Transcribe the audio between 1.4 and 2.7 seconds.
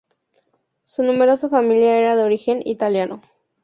familia era de origen